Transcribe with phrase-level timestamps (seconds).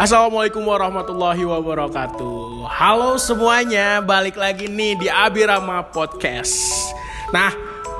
[0.00, 2.64] Assalamualaikum warahmatullahi wabarakatuh.
[2.72, 6.88] Halo semuanya, balik lagi nih di Abirama Podcast.
[7.36, 7.52] Nah,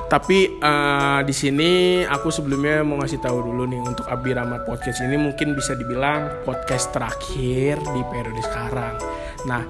[0.09, 5.13] tapi eh, di sini aku sebelumnya mau ngasih tahu dulu nih untuk Abirama Podcast ini
[5.13, 8.97] mungkin bisa dibilang podcast terakhir di periode sekarang.
[9.45, 9.61] Nah,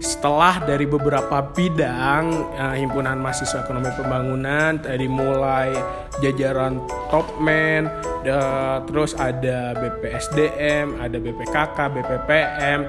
[0.00, 5.76] setelah dari beberapa bidang eh, himpunan mahasiswa ekonomi pembangunan dari mulai
[6.24, 6.80] jajaran
[7.12, 7.84] topman
[8.24, 12.80] da- terus ada BPSDM ada BPKK BPPM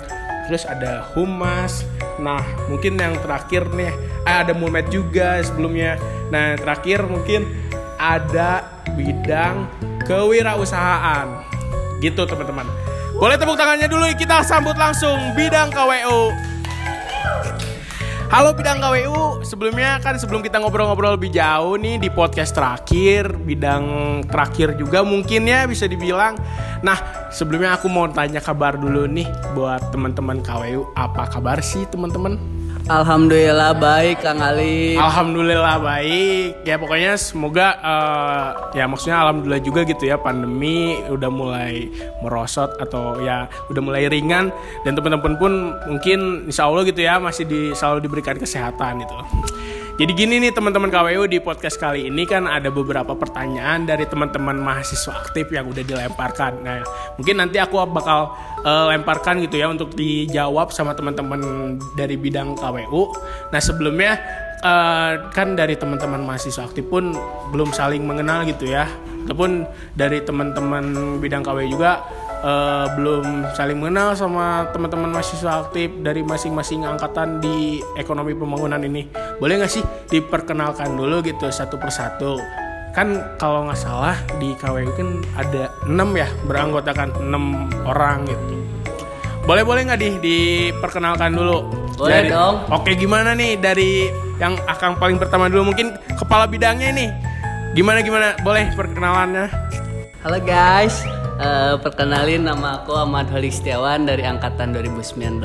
[0.47, 1.83] terus ada humas.
[2.19, 2.41] Nah
[2.71, 3.91] mungkin yang terakhir nih
[4.23, 5.99] eh, ada mumet juga sebelumnya.
[6.31, 7.43] Nah terakhir mungkin
[7.99, 8.63] ada
[8.95, 9.67] bidang
[10.07, 11.27] kewirausahaan.
[11.99, 12.65] Gitu teman-teman.
[13.19, 16.50] Boleh tepuk tangannya dulu kita sambut langsung bidang KWU
[18.31, 23.83] Halo bidang KWU, sebelumnya kan sebelum kita ngobrol-ngobrol lebih jauh nih di podcast terakhir, bidang
[24.23, 26.39] terakhir juga mungkin ya bisa dibilang.
[26.79, 32.60] Nah, sebelumnya aku mau tanya kabar dulu nih buat teman-teman KWU, apa kabar sih teman-teman?
[32.89, 34.97] Alhamdulillah baik Kang Ali.
[34.97, 36.65] Alhamdulillah baik.
[36.65, 38.47] Ya pokoknya semoga eh,
[38.79, 41.85] ya maksudnya alhamdulillah juga gitu ya pandemi udah mulai
[42.25, 44.49] merosot atau ya udah mulai ringan
[44.81, 45.53] dan teman-teman pun
[45.85, 49.15] mungkin insya Allah gitu ya masih di, selalu diberikan kesehatan gitu.
[50.01, 54.57] Jadi gini nih teman-teman KWU di podcast kali ini kan ada beberapa pertanyaan dari teman-teman
[54.57, 56.57] mahasiswa aktif yang udah dilemparkan.
[56.65, 56.81] Nah,
[57.21, 58.33] mungkin nanti aku bakal
[58.65, 63.13] eh, lemparkan gitu ya untuk dijawab sama teman-teman dari bidang KWU.
[63.53, 64.17] Nah, sebelumnya
[64.65, 67.13] eh, kan dari teman-teman mahasiswa aktif pun
[67.53, 68.89] belum saling mengenal gitu ya.
[69.29, 72.01] Ataupun dari teman-teman bidang KWU juga
[72.41, 79.07] eh, belum saling mengenal sama teman-teman mahasiswa aktif dari masing-masing angkatan di ekonomi pembangunan ini.
[79.37, 82.41] Boleh nggak sih diperkenalkan dulu gitu satu persatu?
[82.91, 88.55] Kan kalau nggak salah di KWU kan ada 6 ya beranggotakan 6 orang gitu.
[89.47, 91.65] Boleh boleh nggak di diperkenalkan dulu?
[91.97, 92.65] Boleh dong.
[92.69, 97.09] Oke gimana nih dari yang akan paling pertama dulu mungkin kepala bidangnya nih.
[97.77, 98.35] Gimana gimana?
[98.43, 99.47] Boleh perkenalannya?
[100.21, 101.01] Halo guys,
[101.39, 105.39] Eh, perkenalin nama aku Ahmad Holik Setiawan dari angkatan 2019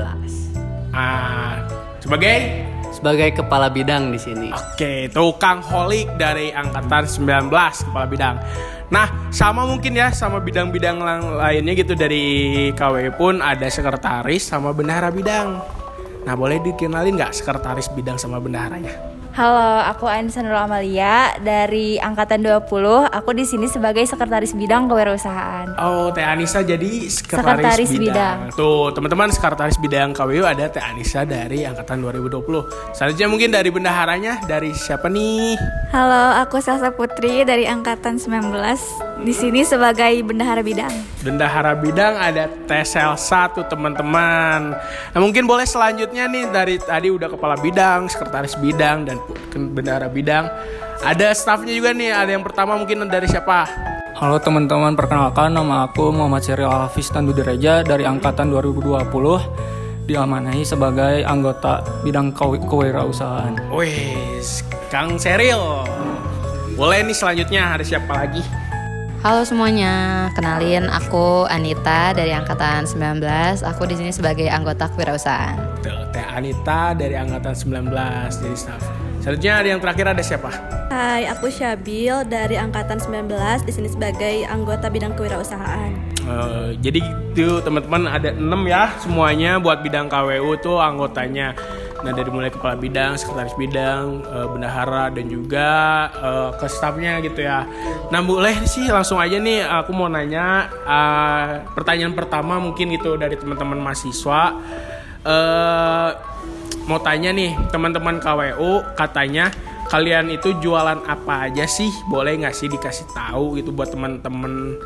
[0.90, 1.62] Ah,
[2.02, 4.48] sebagai sebagai kepala bidang di sini.
[4.50, 7.52] Oke, tukang holik dari angkatan 19
[7.86, 8.36] kepala bidang.
[8.88, 11.02] Nah, sama mungkin ya sama bidang-bidang
[11.36, 12.24] lainnya gitu dari
[12.72, 15.60] KW pun ada sekretaris sama bendahara bidang.
[16.24, 19.15] Nah, boleh dikenalin nggak sekretaris bidang sama bendaharanya?
[19.36, 22.72] Halo, aku Anissa Nurul Amalia dari angkatan 20.
[23.12, 25.76] Aku di sini sebagai sekretaris bidang kewirausahaan.
[25.76, 28.48] Oh, Teh Anissa jadi sekretaris, Sekretaris bidang.
[28.48, 28.56] bidang.
[28.56, 32.96] Tuh, teman-teman sekretaris bidang KWU ada Teh Anissa dari angkatan 2020.
[32.96, 35.60] Selanjutnya mungkin dari bendaharanya dari siapa nih?
[35.92, 38.56] Halo, aku Salsa Putri dari angkatan 19.
[39.20, 40.92] Di sini sebagai bendahara bidang.
[41.20, 44.76] Bendahara bidang ada Tesel 1 teman-teman.
[45.12, 49.16] Nah mungkin boleh selanjutnya nih dari tadi udah kepala bidang, sekretaris bidang dan
[49.52, 50.48] bendahara bidang.
[51.00, 52.10] Ada stafnya juga nih.
[52.12, 53.68] Ada yang pertama mungkin dari siapa?
[54.16, 59.04] Halo teman-teman, perkenalkan nama aku Muhammad Serial Hafiz Tandu Dereja dari angkatan 2020
[60.08, 63.60] diamanahi sebagai anggota bidang kewi- kewirausahaan.
[63.68, 65.84] Wes, Kang Seril.
[66.80, 68.40] Boleh nih selanjutnya ada siapa lagi?
[69.20, 73.60] Halo semuanya, kenalin aku Anita dari angkatan 19.
[73.66, 75.60] Aku di sini sebagai anggota kewirausahaan.
[75.84, 77.90] Teh Anita dari angkatan 19
[78.40, 78.80] jadi staff.
[79.26, 80.50] Selanjutnya ada yang terakhir ada siapa?
[80.86, 83.26] Hai, aku Syabil dari angkatan 19
[83.66, 85.90] di sini sebagai anggota bidang kewirausahaan.
[86.22, 87.02] Eh, jadi
[87.34, 91.58] gitu teman-teman ada 6 ya semuanya buat bidang KWU tuh anggotanya.
[92.06, 97.42] Nah dari mulai kepala bidang, sekretaris bidang, eh, bendahara dan juga eh, ke stafnya gitu
[97.42, 97.66] ya.
[98.14, 103.34] Nah boleh sih langsung aja nih aku mau nanya eh, pertanyaan pertama mungkin gitu dari
[103.34, 104.54] teman-teman mahasiswa.
[105.26, 106.35] Eh,
[106.86, 109.50] mau tanya nih teman-teman KWU katanya
[109.90, 111.90] kalian itu jualan apa aja sih?
[112.10, 114.78] Boleh nggak sih dikasih tahu gitu buat teman-teman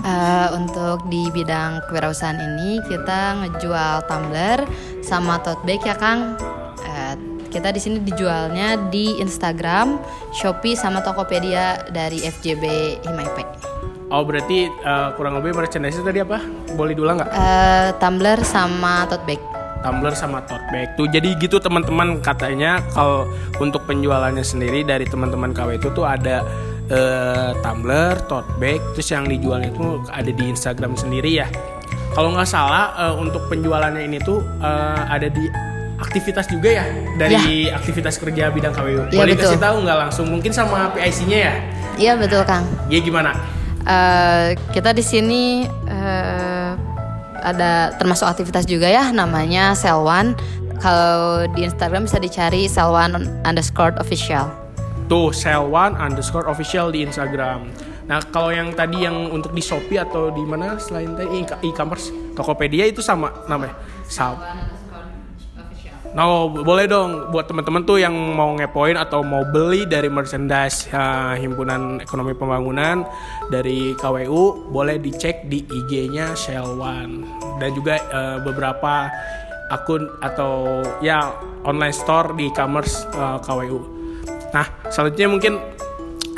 [0.00, 4.64] Eh, untuk di bidang kewirausahaan ini kita ngejual tumbler
[5.04, 6.40] sama tote bag ya Kang.
[6.86, 7.14] Eh,
[7.50, 10.00] kita di sini dijualnya di Instagram,
[10.32, 12.64] Shopee sama Tokopedia dari FJB
[13.04, 13.44] Himaipay.
[14.08, 16.40] Oh berarti eh, kurang lebih merchandise tadi apa?
[16.78, 17.30] Boleh diulang nggak?
[17.36, 19.59] Eh, tumbler sama tote bag.
[19.80, 20.92] Tumbler sama tote bag.
[20.96, 23.24] Tuh jadi gitu teman-teman katanya kalau
[23.58, 26.44] untuk penjualannya sendiri dari teman-teman KW itu tuh ada
[26.92, 31.48] eh, tumbler, tote bag, terus yang dijualnya itu ada di Instagram sendiri ya.
[32.12, 35.44] Kalau nggak salah eh, untuk penjualannya ini tuh eh, ada di
[36.00, 36.84] aktivitas juga ya
[37.20, 39.12] dari aktivitas kerja bidang KWU.
[39.12, 39.52] Iya, Boleh betul.
[39.52, 41.54] kasih tahu nggak langsung mungkin sama PIC-nya ya?
[42.00, 42.64] Iya betul Kang.
[42.88, 43.36] Ya gimana?
[43.84, 46.39] Eh, kita di sini eh,
[47.42, 50.36] ada termasuk aktivitas juga ya namanya Selwan.
[50.80, 54.48] Kalau di Instagram bisa dicari Selwan underscore official.
[55.12, 57.68] Tuh, Selwan underscore official di Instagram.
[58.08, 61.14] Nah, kalau yang tadi yang untuk di Shopee atau di mana selain
[61.62, 63.76] e-commerce, Tokopedia itu sama namanya.
[64.08, 64.34] Sal.
[66.10, 71.38] No, boleh dong buat teman-teman tuh yang mau ngepoin atau mau beli dari merchandise uh,
[71.38, 73.06] Himpunan Ekonomi Pembangunan
[73.46, 77.22] dari KWU, boleh dicek di IG-nya Shelwan
[77.62, 79.06] dan juga uh, beberapa
[79.70, 81.30] akun atau ya
[81.62, 83.78] online store di e-commerce uh, KWU.
[84.50, 85.62] Nah, selanjutnya mungkin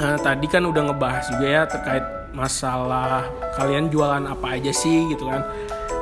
[0.05, 2.05] uh, tadi kan udah ngebahas juga ya terkait
[2.37, 3.25] masalah
[3.57, 5.49] kalian jualan apa aja sih gitu kan.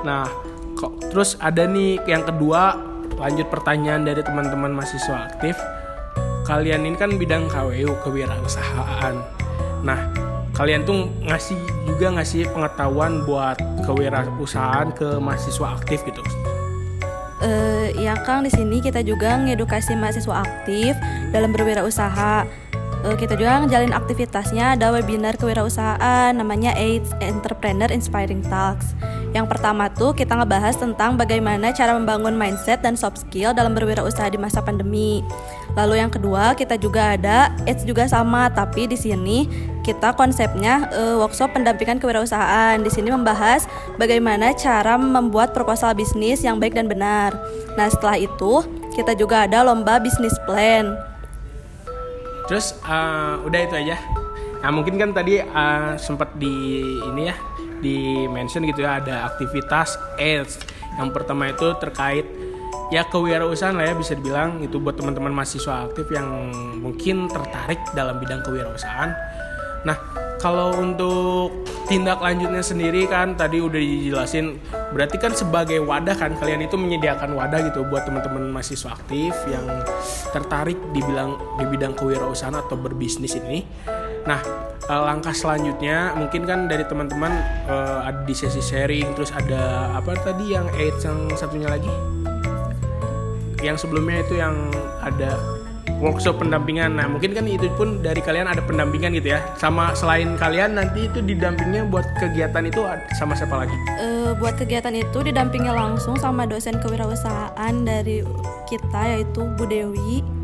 [0.03, 0.27] Nah,
[0.75, 2.90] kok terus ada nih yang kedua
[3.21, 5.55] lanjut pertanyaan dari teman-teman mahasiswa aktif.
[6.49, 9.15] Kalian ini kan bidang KWU kewirausahaan.
[9.85, 10.01] Nah,
[10.57, 16.25] kalian tuh ngasih juga ngasih pengetahuan buat kewirausahaan ke mahasiswa aktif gitu.
[17.41, 20.93] Eh, ya Kang, di sini kita juga ngedukasi mahasiswa aktif
[21.33, 22.45] dalam berwirausaha.
[23.01, 28.93] Eh, kita juga ngejalin aktivitasnya ada webinar kewirausahaan namanya AIDS Entrepreneur Inspiring Talks.
[29.31, 34.27] Yang pertama tuh kita ngebahas tentang bagaimana cara membangun mindset dan soft skill dalam berwirausaha
[34.27, 35.23] di masa pandemi.
[35.79, 39.47] Lalu yang kedua kita juga ada AIDS juga sama tapi di sini
[39.87, 42.83] kita konsepnya eh, workshop pendampingan kewirausahaan.
[42.83, 43.71] Di sini membahas
[44.03, 47.31] bagaimana cara membuat proposal bisnis yang baik dan benar.
[47.79, 48.67] Nah, setelah itu
[48.99, 50.99] kita juga ada lomba bisnis plan.
[52.51, 53.95] Terus uh, udah itu aja.
[54.61, 57.37] Nah mungkin kan tadi uh, sempat di ini ya
[57.81, 60.61] di mention gitu ya ada aktivitas AIDS.
[61.01, 62.29] Yang pertama itu terkait
[62.91, 66.51] ya kewirausahaan lah ya bisa dibilang itu buat teman-teman mahasiswa aktif yang
[66.83, 69.15] mungkin tertarik dalam bidang kewirausahaan.
[69.87, 69.97] Nah
[70.41, 74.57] kalau untuk tindak lanjutnya sendiri kan tadi udah dijelasin
[74.97, 79.65] berarti kan sebagai wadah kan kalian itu menyediakan wadah gitu buat teman-teman mahasiswa aktif yang
[80.33, 83.63] tertarik dibilang di bidang kewirausahaan atau berbisnis ini.
[84.25, 87.33] Nah, eh, langkah selanjutnya mungkin kan dari teman-teman
[87.69, 91.93] uh, ada di sesi sharing terus ada apa tadi yang AIDS yang satunya lagi?
[93.61, 94.57] Yang sebelumnya itu yang
[95.05, 95.37] ada
[96.01, 96.97] workshop pendampingan.
[96.97, 99.45] Nah, mungkin kan itu pun dari kalian ada pendampingan gitu ya.
[99.61, 102.81] Sama selain kalian nanti itu didampingnya buat kegiatan itu
[103.21, 103.77] sama siapa lagi?
[104.01, 108.25] Eh, buat kegiatan itu didampingi langsung sama dosen kewirausahaan dari
[108.67, 110.40] kita yaitu Bu Dewi.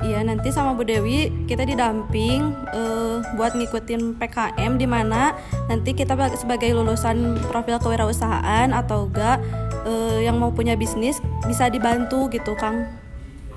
[0.00, 5.36] Iya nanti sama Bu Dewi kita didamping eh, buat ngikutin PKM di mana
[5.68, 9.44] nanti kita sebagai lulusan profil kewirausahaan atau enggak
[9.84, 12.88] eh, yang mau punya bisnis bisa dibantu gitu Kang.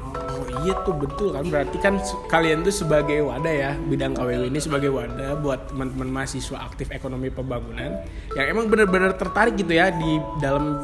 [0.03, 1.95] Oh iya tuh betul kan berarti kan
[2.27, 7.31] kalian tuh sebagai wadah ya bidang KWW ini sebagai wadah buat teman-teman mahasiswa aktif ekonomi
[7.31, 8.03] pembangunan
[8.35, 10.75] yang emang benar-benar tertarik gitu ya di dalam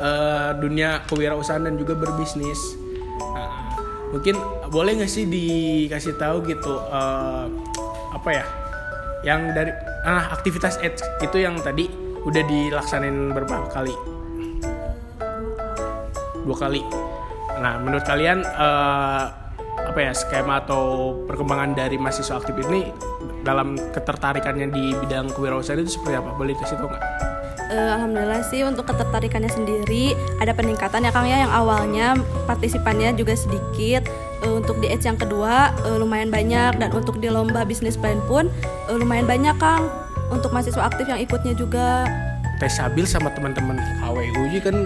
[0.00, 2.80] eh, dunia kewirausahaan dan juga berbisnis.
[3.36, 3.73] Nah,
[4.14, 4.38] mungkin
[4.70, 7.46] boleh nggak sih dikasih tahu gitu eh,
[8.14, 8.44] apa ya
[9.26, 9.74] yang dari
[10.06, 11.90] ah aktivitas ads itu yang tadi
[12.22, 13.92] udah dilaksanain berapa kali?
[16.44, 16.84] Dua kali.
[17.58, 19.24] Nah, menurut kalian eh,
[19.84, 22.94] apa ya skema atau perkembangan dari mahasiswa aktif ini
[23.42, 26.30] dalam ketertarikannya di bidang kewirausahaan itu seperti apa?
[26.38, 27.33] Boleh kasih tahu nggak?
[27.74, 32.14] Eh, Alhamdulillah sih untuk ketertarikannya sendiri ada peningkatan ya Kang ya yang awalnya
[32.46, 34.06] partisipannya juga sedikit.
[34.46, 36.78] Eh, untuk di Edge yang kedua eh, lumayan banyak.
[36.78, 38.46] Dan untuk di lomba bisnis plan pun
[38.86, 39.90] eh, lumayan banyak Kang.
[40.30, 42.06] Untuk mahasiswa aktif yang ikutnya juga.
[42.62, 44.76] Teh Sabil sama teman-teman KWU ini kan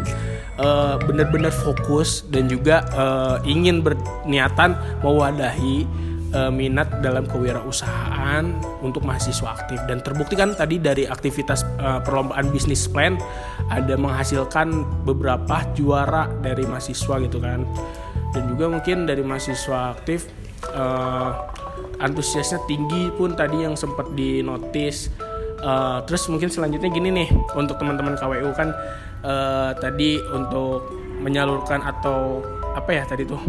[0.57, 4.73] eh, benar-benar fokus dan juga eh, ingin berniatan
[5.04, 5.85] mewadahi
[6.32, 8.44] eh, minat dalam kewirausahaan
[8.85, 9.78] untuk mahasiswa aktif.
[9.88, 13.16] Dan terbukti kan tadi dari aktivitas eh, perlombaan bisnis plan
[13.73, 17.64] ada menghasilkan beberapa juara dari mahasiswa gitu kan.
[18.37, 20.28] Dan juga mungkin dari mahasiswa aktif
[20.73, 21.30] eh,
[21.99, 25.11] antusiasnya tinggi pun tadi yang sempat dinotis.
[25.58, 28.70] Eh, terus mungkin selanjutnya gini nih untuk teman-teman KWU kan
[29.26, 30.87] eh, tadi untuk
[31.18, 32.42] menyalurkan atau
[32.78, 33.42] apa ya tadi tuh?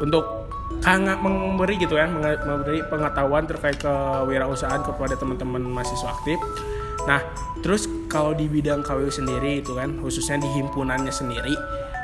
[0.00, 0.39] Untuk
[0.80, 6.40] kangen memberi gitu menge- memberi pengetahuan terkait kewirausahaan kepada teman-teman mahasiswa aktif.
[7.04, 7.20] Nah,
[7.60, 11.52] terus kalau di bidang KWU sendiri itu kan khususnya di himpunannya sendiri,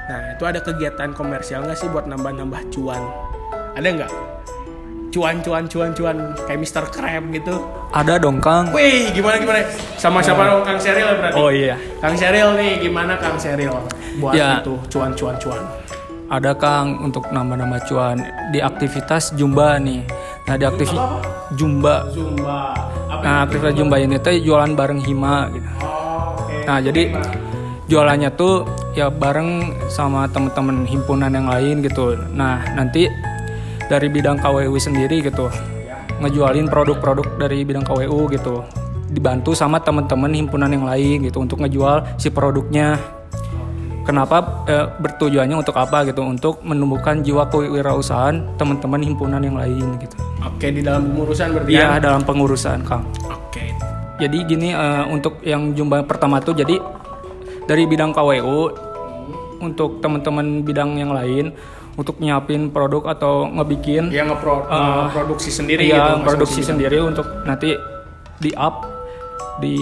[0.06, 3.00] nah itu ada kegiatan komersial nggak sih buat nambah-nambah cuan?
[3.74, 4.12] Ada nggak?
[5.08, 6.84] Cuan, cuan, cuan, cuan kayak Mr.
[6.92, 7.56] Krab gitu.
[7.88, 8.68] Ada dong Kang.
[8.72, 9.64] Wih, gimana gimana?
[9.96, 11.36] Sama siapa dong Kang Seril berarti?
[11.36, 11.80] Oh iya.
[12.00, 13.72] Kang Seril nih, gimana Kang Seril
[14.16, 14.60] buat Ya.
[14.60, 15.64] itu cuan cuan cuan?
[16.26, 18.18] Ada Kang untuk nambah-nambah cuan
[18.50, 20.02] di aktivitas Jumba nih.
[20.46, 21.00] Nah di aktivitas
[21.54, 22.06] Jumba.
[23.06, 25.68] Apa Nah aktivitas Jumba ini teh jualan bareng Hima gitu.
[25.82, 26.06] Oh.
[26.66, 27.14] Nah, jadi
[27.86, 28.66] jualannya tuh
[28.98, 32.18] ya bareng sama temen-temen himpunan yang lain gitu.
[32.34, 33.06] Nah, nanti
[33.86, 35.46] dari bidang KWU sendiri gitu
[36.16, 38.64] ngejualin produk-produk dari bidang KWU gitu.
[39.06, 42.98] Dibantu sama temen-temen himpunan yang lain gitu untuk ngejual si produknya.
[44.06, 46.22] Kenapa eh, bertujuannya untuk apa gitu?
[46.22, 50.14] Untuk menumbuhkan jiwa kewirausahaan teman-teman himpunan yang lain gitu.
[50.46, 51.98] Oke, di dalam pengurusan berarti Iya ya.
[51.98, 53.02] dalam pengurusan Kang.
[53.26, 53.74] Oke.
[54.22, 56.78] Jadi gini eh, untuk yang jumlah pertama tuh jadi
[57.66, 58.60] dari bidang KWU
[59.58, 61.50] untuk teman-teman bidang yang lain
[61.96, 67.26] untuk nyiapin produk atau ngebikin Yang ngepro Eh, produksi sendiri iya, gitu, produksi sendiri untuk
[67.42, 67.74] nanti
[68.36, 68.84] di up
[69.58, 69.74] di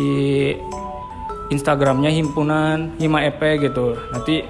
[1.53, 3.99] Instagramnya himpunan Hima EP gitu.
[4.13, 4.45] Nanti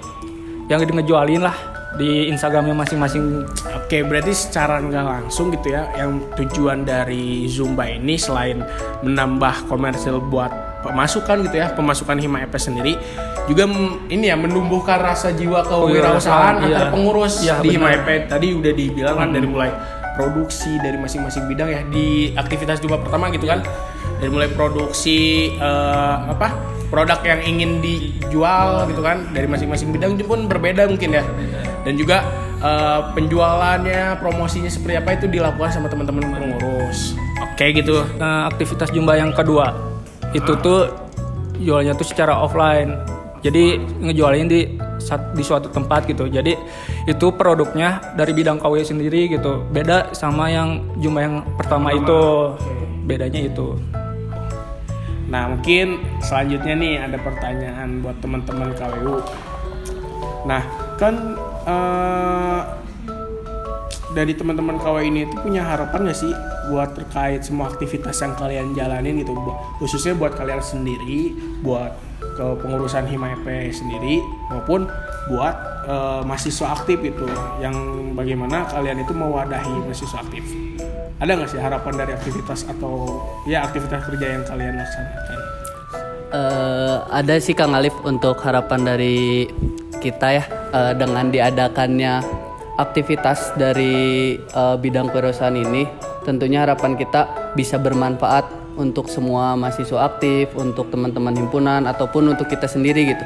[0.71, 1.57] yang ngejualin lah
[1.95, 3.47] di Instagramnya masing-masing.
[3.79, 8.63] Oke, berarti secara nggak langsung gitu ya, yang tujuan dari Zumba ini selain
[9.07, 10.51] menambah komersil buat
[10.83, 12.99] pemasukan gitu ya, pemasukan Hima EP sendiri,
[13.47, 13.65] juga
[14.11, 16.93] ini ya menumbuhkan rasa jiwa kewirausahaan Kewirausahaan, antar iya.
[16.93, 17.89] pengurus Iya, di Hima.
[17.95, 18.09] EP.
[18.27, 19.71] Tadi udah dibilang kan dari mulai
[20.19, 23.63] produksi dari masing-masing bidang ya di aktivitas Zumba pertama gitu kan,
[24.19, 30.23] dari mulai produksi eh, apa produk yang ingin dijual gitu kan dari masing-masing bidang itu
[30.23, 31.27] pun berbeda mungkin ya.
[31.83, 32.23] Dan juga
[32.63, 37.19] eh, penjualannya promosinya seperti apa itu dilakukan sama teman-teman pengurus.
[37.43, 38.07] Oke gitu.
[38.07, 39.75] Eh, aktivitas jumba yang kedua
[40.31, 40.87] itu tuh
[41.59, 42.95] jualnya tuh secara offline.
[43.45, 44.61] Jadi ngejualnya di
[44.97, 46.31] sat- di suatu tempat gitu.
[46.31, 46.57] Jadi
[47.05, 49.67] itu produknya dari bidang KW sendiri gitu.
[49.69, 52.55] Beda sama yang jumba yang pertama itu.
[53.05, 53.77] bedanya itu
[55.35, 59.19] nah mungkin selanjutnya nih ada pertanyaan buat teman-teman KWU
[60.47, 60.63] nah
[60.95, 61.35] kan
[61.67, 62.63] eh,
[64.15, 66.31] dari teman-teman KW ini itu punya harapan gak sih
[66.71, 69.35] buat terkait semua aktivitas yang kalian jalanin gitu?
[69.83, 71.35] Khususnya buat kalian sendiri
[71.67, 74.23] buat ke pengurusan Hima EP sendiri
[74.55, 74.87] maupun
[75.35, 75.57] buat
[75.91, 77.27] eh, mahasiswa aktif gitu.
[77.59, 77.75] Yang
[78.15, 80.47] bagaimana kalian itu mewadahi mahasiswa aktif
[81.23, 85.55] ada nggak sih harapan dari aktivitas atau ya aktivitas kerja yang kalian laksanakan
[86.35, 89.47] Eh, ada sih Kang Alif untuk harapan dari
[90.03, 90.45] kita ya
[90.75, 92.27] eh, dengan diadakannya
[92.75, 95.87] aktivitas dari eh, bidang kewirausahaan ini
[96.27, 102.67] tentunya harapan kita bisa bermanfaat untuk semua mahasiswa aktif, untuk teman-teman himpunan ataupun untuk kita
[102.67, 103.25] sendiri gitu.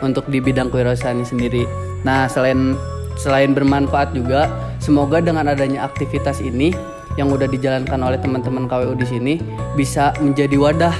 [0.00, 1.68] Untuk di bidang kewirausahaan sendiri.
[2.08, 2.72] Nah, selain
[3.20, 4.48] selain bermanfaat juga
[4.80, 6.72] semoga dengan adanya aktivitas ini
[7.16, 9.34] yang udah dijalankan oleh teman-teman KWU di sini
[9.74, 10.94] bisa menjadi wadah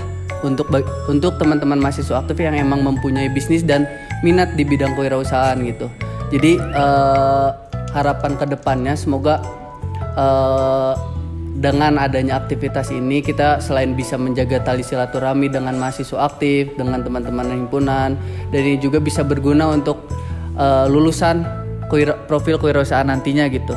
[0.44, 0.68] untuk
[1.08, 3.88] untuk teman-teman mahasiswa aktif yang emang mempunyai bisnis dan
[4.20, 5.88] minat di bidang kewirausahaan gitu.
[6.32, 7.48] Jadi eh,
[7.94, 9.40] harapan ke depannya semoga
[10.16, 10.94] eh,
[11.56, 17.48] dengan adanya aktivitas ini kita selain bisa menjaga tali silaturahmi dengan mahasiswa aktif, dengan teman-teman
[17.48, 18.12] himpunan,
[18.52, 20.04] dan ini juga bisa berguna untuk
[20.56, 21.44] eh, lulusan
[21.88, 23.72] kewira- profil kewirausahaan nantinya gitu.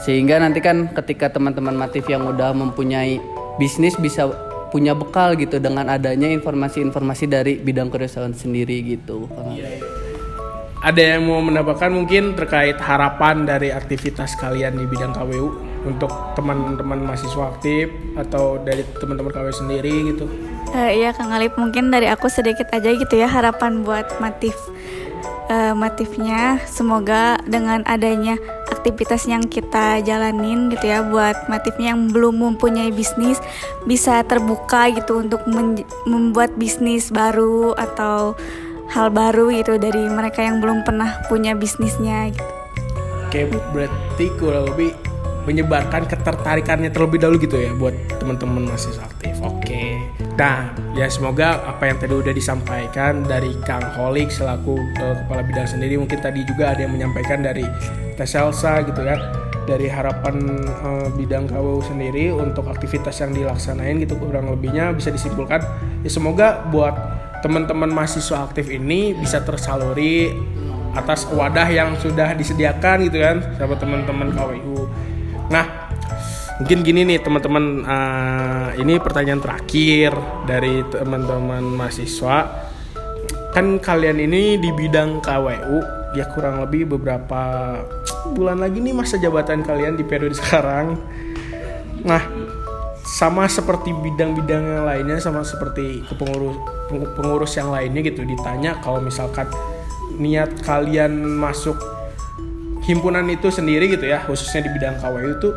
[0.00, 3.20] Sehingga nanti kan ketika teman-teman matif yang udah mempunyai
[3.60, 4.28] bisnis bisa
[4.70, 9.26] punya bekal gitu dengan adanya informasi-informasi dari bidang kewirausahaan sendiri gitu.
[9.28, 9.82] Kang Alif.
[10.80, 15.48] ada yang mau menambahkan mungkin terkait harapan dari aktivitas kalian di bidang KWU
[15.84, 20.24] untuk teman-teman mahasiswa aktif atau dari teman-teman KWU sendiri gitu
[20.70, 24.54] Eh, iya Kang Alip mungkin dari aku sedikit aja gitu ya harapan buat Matif
[25.50, 28.38] Eh, Matifnya semoga dengan adanya
[28.70, 33.42] aktivitas yang kita jalanin gitu ya buat Matifnya yang belum mempunyai bisnis
[33.82, 35.42] bisa terbuka gitu untuk
[36.06, 38.38] membuat bisnis baru atau
[38.94, 42.46] hal baru gitu dari mereka yang belum pernah punya bisnisnya gitu.
[43.26, 44.94] Oke, berarti kurang lebih
[45.50, 49.34] menyebarkan ketertarikannya terlebih dahulu gitu ya buat teman-teman mahasiswa aktif.
[49.42, 49.89] Oke.
[50.40, 55.68] Nah, ya semoga apa yang tadi udah disampaikan dari Kang Holik selaku eh, kepala bidang
[55.68, 57.68] sendiri mungkin tadi juga ada yang menyampaikan dari
[58.16, 59.20] Teselsa gitu kan
[59.68, 65.60] dari harapan eh, bidang KWU sendiri untuk aktivitas yang dilaksanain gitu kurang lebihnya bisa disimpulkan
[66.00, 66.96] ya semoga buat
[67.44, 70.32] teman-teman mahasiswa aktif ini bisa tersaluri
[70.96, 74.88] atas wadah yang sudah disediakan gitu kan sama teman-teman KWU.
[75.52, 75.79] Nah,
[76.60, 80.12] mungkin gini nih teman-teman eh, ini pertanyaan terakhir
[80.44, 82.68] dari teman-teman mahasiswa.
[83.50, 85.78] Kan kalian ini di bidang KWU
[86.14, 87.74] ya kurang lebih beberapa
[88.36, 90.94] bulan lagi nih masa jabatan kalian di periode sekarang.
[92.04, 92.22] Nah,
[93.02, 99.02] sama seperti bidang-bidang yang lainnya sama seperti kepengurus peng- pengurus yang lainnya gitu ditanya kalau
[99.02, 99.50] misalkan
[100.14, 101.74] niat kalian masuk
[102.86, 105.48] himpunan itu sendiri gitu ya khususnya di bidang KWU itu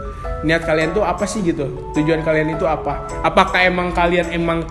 [0.43, 1.91] niat kalian tuh apa sih gitu?
[1.95, 3.07] Tujuan kalian itu apa?
[3.23, 4.67] Apakah emang kalian emang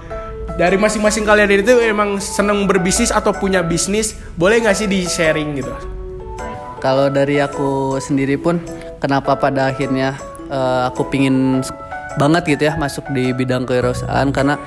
[0.61, 4.15] dari masing-masing kalian itu emang seneng berbisnis atau punya bisnis?
[4.37, 5.73] Boleh nggak sih di sharing gitu?
[6.83, 8.61] Kalau dari aku sendiri pun,
[9.01, 10.19] kenapa pada akhirnya
[10.53, 11.65] eh, aku pingin
[12.21, 14.29] banget gitu ya masuk di bidang kewirausahaan?
[14.29, 14.61] Karena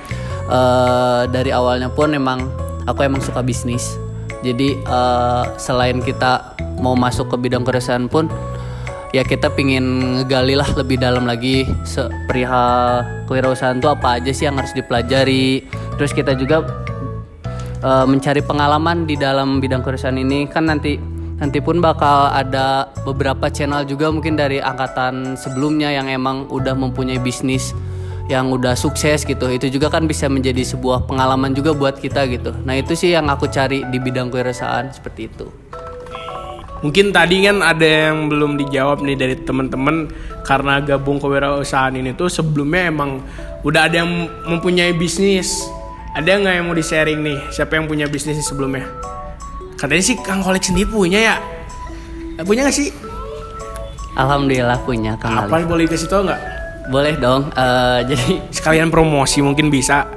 [0.50, 2.50] eh, dari awalnya pun emang
[2.88, 3.94] aku emang suka bisnis.
[4.42, 8.26] Jadi eh, selain kita mau masuk ke bidang kewirausahaan pun,
[9.14, 9.84] ya kita pingin
[10.18, 11.66] ngegali lah lebih dalam lagi
[12.26, 15.66] perihal kewirausahaan itu apa aja sih yang harus dipelajari.
[16.00, 16.66] Terus kita juga
[17.82, 20.50] eh, mencari pengalaman di dalam bidang kewirausahaan ini.
[20.50, 20.98] Kan nanti
[21.36, 27.20] nanti pun bakal ada beberapa channel juga mungkin dari angkatan sebelumnya yang emang udah mempunyai
[27.20, 27.76] bisnis
[28.26, 29.46] yang udah sukses gitu.
[29.46, 32.50] Itu juga kan bisa menjadi sebuah pengalaman juga buat kita gitu.
[32.66, 35.46] Nah itu sih yang aku cari di bidang kewirausahaan seperti itu
[36.86, 40.06] Mungkin tadi kan ada yang belum dijawab nih dari teman-teman
[40.46, 43.18] karena gabung kewirausahaan ini tuh sebelumnya emang
[43.66, 45.66] udah ada yang mempunyai bisnis.
[46.14, 47.38] Ada nggak yang mau di-sharing nih?
[47.50, 48.86] Siapa yang punya bisnis sebelumnya?
[49.74, 51.36] Katanya sih Kang Kolik sendiri punya ya.
[52.46, 52.94] Punya nggak sih?
[54.16, 56.40] alhamdulillah punya kang Apa Ali boleh kasih tau nggak?
[56.88, 60.08] boleh dong Eh, jadi Sekalian promosi mungkin bisa.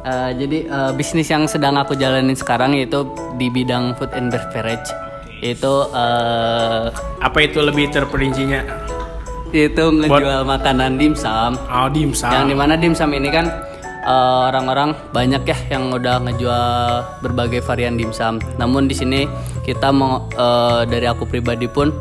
[0.00, 3.04] Eh, jadi eh, bisnis yang sedang aku jalanin sekarang yaitu
[3.36, 4.88] di bidang food and beverage
[5.44, 6.84] itu eh,
[7.20, 8.64] Apa itu lebih terperincinya?
[9.54, 12.26] itu ngejual makanan dimsum Oh, dimsum.
[12.26, 13.46] yang di mana dimsum ini kan
[14.02, 16.66] eh, orang-orang banyak ya yang udah ngejual
[17.22, 19.30] berbagai varian dimsum namun di sini
[19.62, 21.94] kita mau eh, dari aku pribadi pun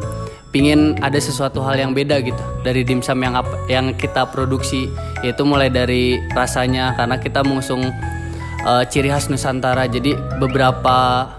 [0.49, 4.89] pingin ada sesuatu hal yang beda gitu dari dimsum yang yang kita produksi
[5.21, 7.85] yaitu mulai dari rasanya karena kita mengusung
[8.63, 11.29] eh, ciri khas Nusantara jadi beberapa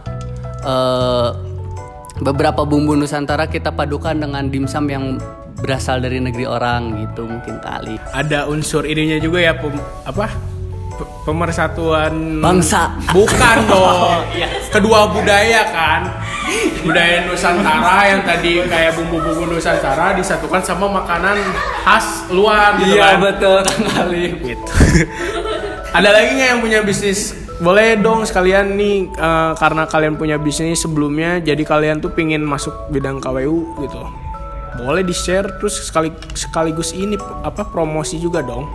[0.63, 1.29] eh,
[2.17, 5.19] beberapa bumbu Nusantara kita padukan dengan dimsum yang
[5.57, 10.29] berasal dari negeri orang gitu mungkin kali Ada unsur ininya juga ya pem- apa?
[10.95, 12.95] P- Pemersatuan Bangsa.
[13.11, 14.23] Bukan dong.
[14.71, 16.07] Kedua budaya kan.
[16.81, 21.35] Budaya Nusantara yang tadi kayak bumbu-bumbu Nusantara disatukan sama makanan
[21.83, 23.19] khas luar gitu kan.
[23.19, 24.71] betul Kang Ali gitu.
[25.91, 27.35] Ada lagi nggak yang punya bisnis?
[27.65, 32.93] Boleh dong sekalian nih eh, karena kalian punya bisnis sebelumnya, jadi kalian tuh pingin masuk
[32.93, 34.01] bidang KWU gitu.
[34.75, 38.69] Boleh di share terus sekali sekaligus ini apa promosi juga dong.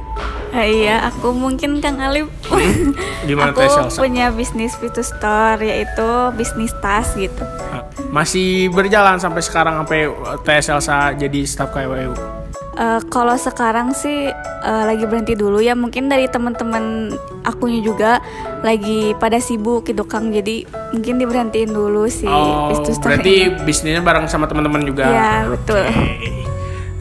[0.50, 2.26] Eh, iya, aku mungkin Kang Alif.
[3.30, 4.02] Gimana aku Teh Selsa?
[4.02, 7.46] punya bisnis Vitu Store yaitu bisnis tas gitu.
[7.46, 10.10] Nah, Masih berjalan sampai sekarang sampai
[10.42, 12.39] TSL Elsa jadi staff KWU.
[12.80, 17.12] Eh, kalau sekarang sih eh, lagi berhenti dulu ya mungkin dari teman-teman
[17.44, 18.24] akunya juga
[18.64, 20.64] lagi pada sibuk gitu Kang jadi
[20.96, 23.68] mungkin diberhentiin dulu sih Oh, Store berarti ini.
[23.68, 25.12] bisnisnya bareng sama teman-teman juga.
[25.12, 25.84] Iya, betul.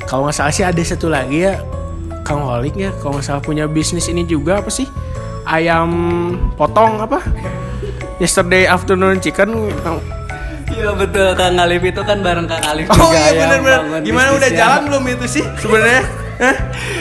[0.03, 1.62] Kalau nggak salah sih ada satu lagi ya,
[2.27, 2.91] Kang Holik ya.
[2.99, 4.91] Kalau nggak salah punya bisnis ini juga apa sih?
[5.47, 5.91] Ayam
[6.59, 7.23] potong apa?
[8.23, 9.71] Yesterday afternoon chicken.
[10.79, 14.01] Iya betul Kang Alif itu kan bareng Kang Alif Oh iya yang benar-benar.
[14.07, 16.03] Gimana udah jalan belum itu sih sebenarnya?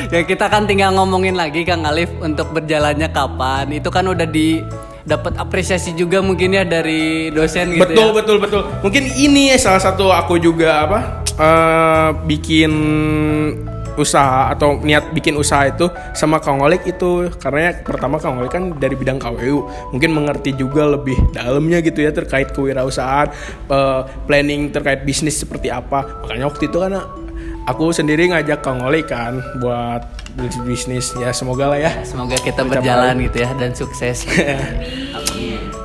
[0.10, 4.66] Ya kita kan tinggal ngomongin lagi Kang Alif untuk berjalannya kapan itu kan udah di
[5.06, 8.16] dapat apresiasi juga mungkin ya dari dosen gitu betul ya.
[8.18, 8.62] betul betul.
[8.82, 11.00] Mungkin ini ya salah satu aku juga apa
[11.38, 12.72] eh, bikin
[13.97, 17.27] usaha atau niat bikin usaha itu sama Kang Olik itu.
[17.41, 22.13] Karena pertama Kang Olik kan dari bidang KWU mungkin mengerti juga lebih dalamnya gitu ya
[22.13, 23.27] terkait kewirausahaan
[23.67, 26.05] eh, planning terkait bisnis seperti apa.
[26.23, 27.01] Makanya waktu itu kan
[27.67, 30.05] aku sendiri ngajak Kang Olik kan buat
[30.63, 31.91] bisnis ya semoga lah ya.
[32.05, 34.23] Semoga kita berjalan gitu ya dan sukses.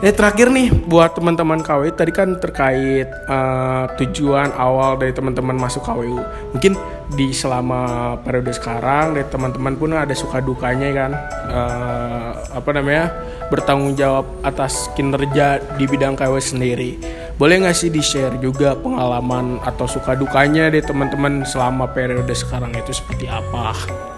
[0.03, 5.87] Eh terakhir nih buat teman-teman KWU tadi kan terkait eh, tujuan awal dari teman-teman masuk
[5.87, 6.19] KWU.
[6.59, 6.75] Mungkin
[7.15, 11.11] di selama periode sekarang dari teman-teman pun ada suka dukanya kan
[11.55, 13.15] eh, apa namanya
[13.47, 16.99] bertanggung jawab atas kinerja di bidang KWU sendiri.
[17.39, 22.75] Boleh nggak sih di share juga pengalaman atau suka dukanya dari teman-teman selama periode sekarang
[22.75, 23.71] itu seperti apa?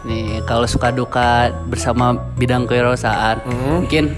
[0.08, 4.16] Nih kalau suka duka bersama bidang kewirausahaan mungkin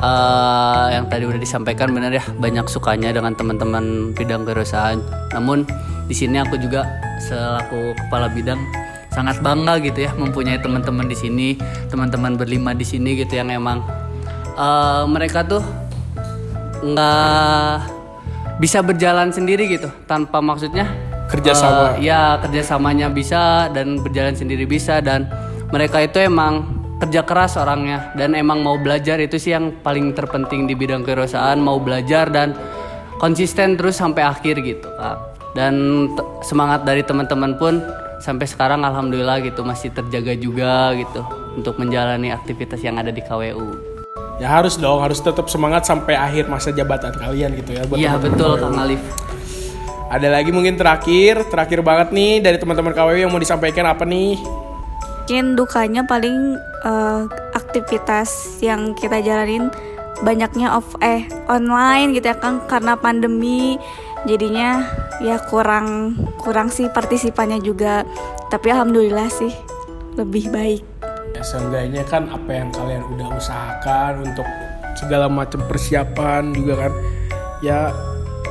[0.00, 5.00] eh, yang tadi udah disampaikan benar ya banyak sukanya dengan teman-teman bidang kewirausahaan.
[5.32, 5.64] Namun
[6.06, 6.86] di sini aku juga
[7.22, 8.60] selaku kepala bidang
[9.10, 11.48] sangat bangga gitu ya mempunyai teman-teman di sini,
[11.88, 13.80] teman-teman berlima di sini gitu yang emang
[14.56, 15.64] eh, mereka tuh
[16.84, 17.96] nggak
[18.60, 20.88] bisa berjalan sendiri gitu tanpa maksudnya
[21.28, 21.98] Kerjasama.
[21.98, 25.28] eh, ya kerjasamanya bisa dan berjalan sendiri bisa dan
[25.74, 30.64] mereka itu emang kerja keras orangnya dan emang mau belajar itu sih yang paling terpenting
[30.64, 32.56] di bidang kewirausahaan mau belajar dan
[33.20, 35.16] konsisten terus sampai akhir gitu kak
[35.52, 36.06] dan
[36.40, 37.84] semangat dari teman-teman pun
[38.20, 41.20] sampai sekarang alhamdulillah gitu masih terjaga juga gitu
[41.56, 43.96] untuk menjalani aktivitas yang ada di KWU
[44.36, 47.88] Ya harus dong, harus tetap semangat sampai akhir masa jabatan kalian gitu ya.
[47.88, 48.62] buat Iya betul KWU.
[48.68, 49.00] Kang Alif.
[50.12, 54.36] Ada lagi mungkin terakhir, terakhir banget nih dari teman-teman KWU yang mau disampaikan apa nih?
[55.26, 56.54] Mungkin dukanya paling
[56.86, 59.74] eh, aktivitas yang kita jalanin
[60.22, 63.74] banyaknya off eh online gitu ya Kang karena pandemi.
[64.22, 64.86] Jadinya
[65.18, 68.06] ya kurang kurang sih partisipannya juga.
[68.54, 69.50] Tapi alhamdulillah sih
[70.14, 70.86] lebih baik.
[71.34, 74.46] Ya, seenggaknya kan apa yang kalian udah usahakan untuk
[74.94, 76.92] segala macam persiapan juga kan
[77.66, 77.90] ya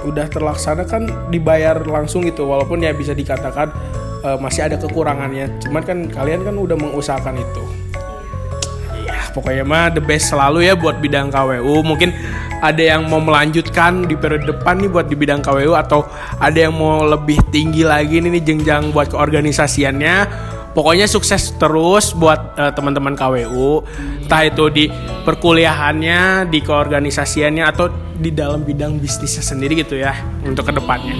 [0.03, 2.43] udah terlaksana kan dibayar langsung gitu.
[2.43, 3.71] Walaupun ya bisa dikatakan
[4.25, 5.53] eh, masih ada kekurangannya.
[5.61, 7.63] Cuman kan kalian kan udah mengusahakan itu.
[9.05, 12.09] Ya pokoknya mah the best selalu ya buat bidang KWU mungkin
[12.65, 16.07] ada yang mau melanjutkan di periode depan nih buat di bidang KWU atau
[16.41, 20.15] ada yang mau lebih tinggi lagi nih, nih jenjang buat keorganisasiannya.
[20.75, 23.79] Pokoknya sukses terus buat eh, teman-teman KWU,
[24.27, 24.85] entah itu di
[25.23, 30.15] perkuliahannya, di keorganisasiannya atau di dalam bidang bisnisnya sendiri gitu ya
[30.47, 31.15] untuk ke depannya.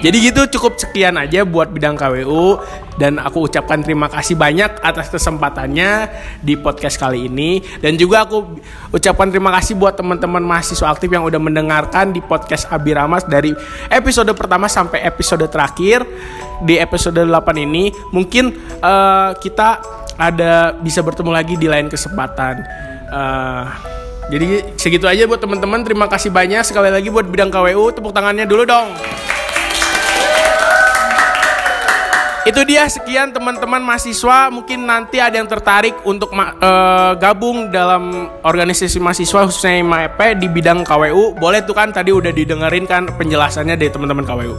[0.00, 2.62] Jadi gitu cukup sekian aja buat bidang KWU
[2.96, 6.08] dan aku ucapkan terima kasih banyak atas kesempatannya
[6.40, 8.60] di podcast kali ini dan juga aku
[8.94, 13.52] ucapkan terima kasih buat teman-teman mahasiswa aktif yang udah mendengarkan di podcast Abiramas dari
[13.90, 16.06] episode pertama sampai episode terakhir
[16.64, 17.28] di episode 8
[17.58, 19.68] ini mungkin eh, kita
[20.16, 22.64] ada bisa bertemu lagi di lain kesempatan.
[23.12, 23.64] Eh,
[24.26, 25.86] jadi segitu aja buat teman-teman.
[25.86, 27.94] Terima kasih banyak sekali lagi buat bidang KWU.
[27.94, 28.90] Tepuk tangannya dulu dong.
[32.46, 39.02] Itu dia sekian teman-teman mahasiswa mungkin nanti ada yang tertarik untuk eh, gabung dalam organisasi
[39.02, 41.34] mahasiswa khususnya MAP di bidang KWU.
[41.34, 44.54] Boleh tuh kan tadi udah didengerin kan penjelasannya dari teman-teman KWU.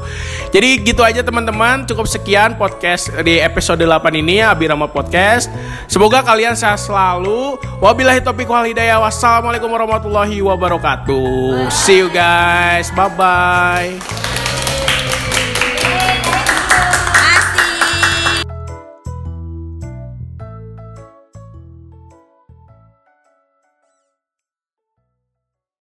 [0.52, 5.47] Jadi gitu aja teman-teman, cukup sekian podcast di episode 8 ini Abirama Podcast.
[5.88, 7.56] Semoga kalian sehat selalu.
[7.80, 9.00] Wabillahi taufiq wal hidayah.
[9.00, 11.71] Wassalamualaikum warahmatullahi wabarakatuh.
[11.71, 12.91] See you guys.
[12.91, 14.37] Bye bye.